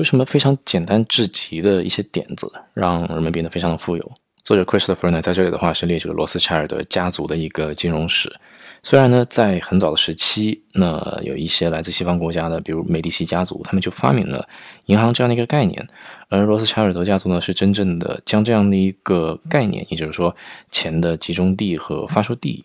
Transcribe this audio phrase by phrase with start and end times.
[0.00, 4.12] 有什么非常简单至极的一些点子，让人们变得非常的富有？
[4.42, 8.34] 作者 Christopher 呢，在这里的话是列举了罗斯柴尔德家族的一个金融史。
[8.82, 14.48] 虽然呢，在很早的时期，那有一些来自西方国家的，比如美第奇家族，他们就发明了
[14.86, 15.86] 银行这样的一个概念，
[16.30, 20.34] 而罗斯柴尔德家族呢，是真正的将这样的一个概念，也就是说
[20.70, 22.64] 钱的集中地和发出地、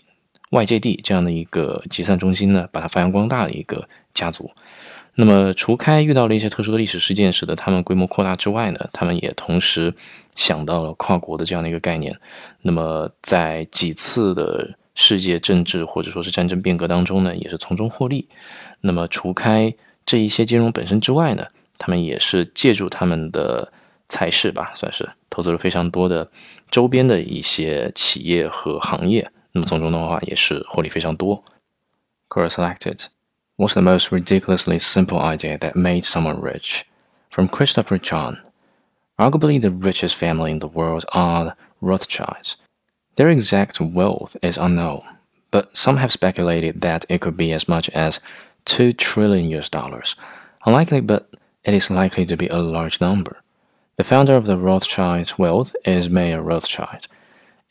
[0.51, 4.49] 外界地这样的一个集散中心呢，把它发扬光大的一个家族。
[5.17, 9.93] 那么，除开遇到了一些特殊的历史事件，使得他们规模扩大之外呢，他们也同时
[10.35, 12.13] 想到了跨国的这样的一个概念。
[12.61, 18.27] 那么，在几次的世界政治或者说是战争变革当中呢，也是从中获利。
[18.81, 19.73] 那么，除开
[20.05, 21.47] 这一些金融本身之外呢，
[21.77, 23.71] 他们也是借助他们的
[24.09, 26.29] 财势吧，算是投资了非常多的
[26.69, 29.31] 周边的一些企业和行业。
[29.53, 31.41] 那么，从中的话也是获利非常多。
[32.27, 33.14] Core selected.
[33.57, 36.85] What's the most ridiculously simple idea that made someone rich?
[37.29, 38.37] From Christopher Chong.
[39.17, 42.57] Arguably the richest family in the world are the Rothschilds.
[43.15, 45.03] Their exact wealth is unknown,
[45.51, 48.19] but some have speculated that it could be as much as
[48.65, 50.17] 2 trillion US dollars.
[50.65, 51.29] Unlikely, but
[51.63, 53.41] it is likely to be a large number.
[53.95, 57.07] The founder of the Rothschilds' wealth is Mayer Rothschild.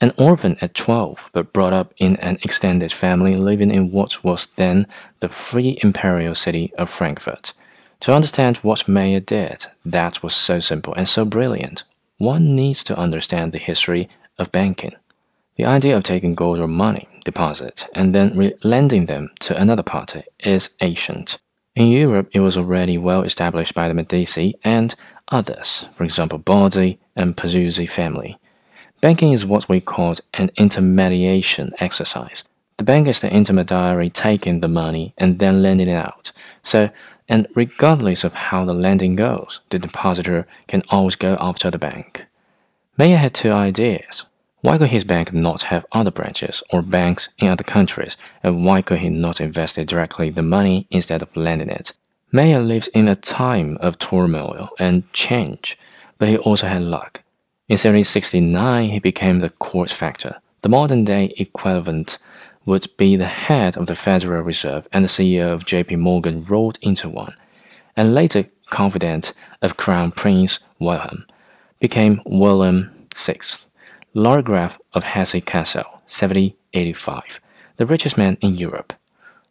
[0.05, 4.49] An orphan at 12, but brought up in an extended family living in what was
[4.57, 4.87] then
[5.21, 7.55] the free imperial city of Frankfurt.
[8.01, 11.85] To understand what Mayer did, that was so simple and so brilliant,
[12.19, 14.95] one needs to understand the history of banking.
[15.57, 20.25] The idea of taking gold or money deposit and then lending them to another party
[20.39, 21.39] is ancient.
[21.75, 24.95] In Europe, it was already well established by the Medici and
[25.29, 28.37] others, for example, Bardi and Peruzzi family.
[29.01, 32.45] Banking is what we call an intermediation exercise.
[32.77, 36.33] The bank is the intermediary taking the money and then lending it out.
[36.63, 36.91] So,
[37.29, 42.25] and regardless of how the lending goes, the depositor can always go after the bank.
[42.97, 44.25] Mayer had two ideas.
[44.61, 48.83] Why could his bank not have other branches or banks in other countries, and why
[48.83, 51.93] could he not invest directly the money instead of lending it?
[52.33, 55.79] Mayer lives in a time of turmoil and change,
[56.19, 57.24] but he also had luck.
[57.75, 60.41] In 1769, he became the court factor.
[60.61, 62.19] The modern day equivalent
[62.65, 66.79] would be the head of the Federal Reserve and the CEO of JP Morgan rolled
[66.83, 67.35] into one,
[67.97, 71.27] and later confidant of Crown Prince Wilhelm,
[71.81, 73.41] became William VI,
[74.15, 77.41] Landgrave of Hesse-Kassel, 1785,
[77.75, 78.93] the richest man in Europe.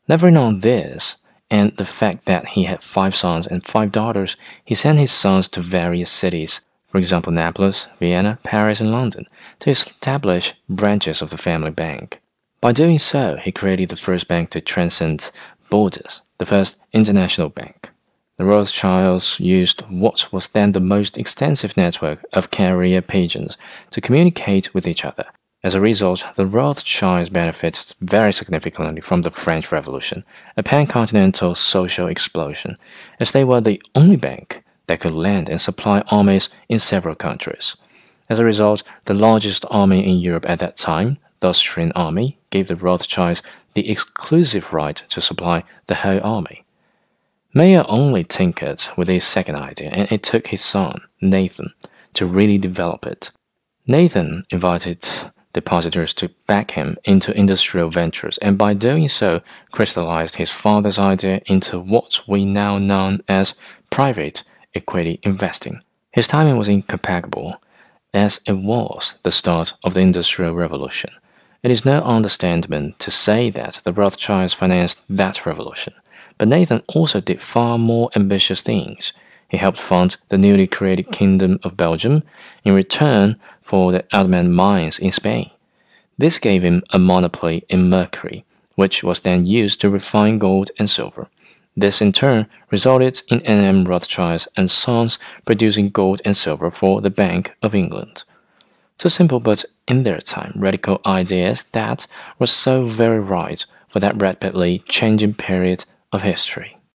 [0.07, 1.17] Never on this,
[1.51, 5.50] and the fact that he had five sons and five daughters, he sent his sons
[5.50, 6.62] to various cities
[6.94, 9.26] for example Naples, Vienna, Paris, and London,
[9.58, 12.22] to establish branches of the family bank.
[12.62, 15.31] By doing so, he created the first bank to transcend
[15.72, 17.90] borders, the first international bank.
[18.38, 23.58] The Rothschilds used what was then the most extensive network of carrier pigeons
[23.90, 25.25] to communicate with each other.
[25.64, 30.24] As a result, the Rothschilds benefited very significantly from the French Revolution,
[30.58, 32.78] a pan-continental social explosion,
[33.20, 37.75] as they were the only bank that could land and supply armies in several countries.
[38.29, 42.67] As a result, the largest army in Europe at that time, the Austrian army, gave
[42.67, 43.41] the Rothschilds
[43.73, 46.63] the exclusive right to supply the whole army.
[47.53, 51.73] Mayer only tinkered with his second idea, and it took his son, Nathan,
[52.13, 53.31] to really develop it.
[53.85, 55.07] Nathan invited
[55.53, 61.41] depositors to back him into industrial ventures, and by doing so, crystallized his father's idea
[61.45, 63.53] into what we now know as
[63.91, 64.44] private
[64.75, 65.81] equity investing.
[66.11, 67.61] His timing was impeccable,
[68.13, 71.09] as it was the start of the Industrial Revolution.
[71.63, 75.94] It is no understatement to say that the Rothschilds financed that revolution,
[76.38, 79.13] but Nathan also did far more ambitious things.
[79.47, 82.23] He helped fund the newly created Kingdom of Belgium
[82.63, 85.51] in return for the Almadén mines in Spain.
[86.17, 88.45] This gave him a monopoly in mercury,
[88.75, 91.29] which was then used to refine gold and silver.
[91.75, 93.85] This in turn resulted in N.M.
[93.85, 98.24] Rothschild and Sons producing gold and silver for the Bank of England.
[99.00, 102.06] Two simple but, in their time, radical ideas that
[102.38, 106.75] were so very right for that rapidly changing period of history.